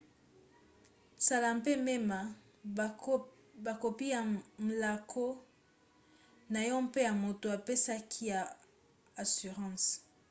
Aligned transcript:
sala 1.25 1.49
mpe 1.59 1.71
mema 1.85 2.19
bakopi 3.65 4.05
ya 4.13 4.21
mlaako 4.65 5.25
na 6.51 6.59
yo 6.69 6.75
mpe 6.87 6.99
ya 7.07 7.13
moto 7.23 7.47
apesaki 7.57 8.21
yo 8.31 8.41
assurance 9.23 9.87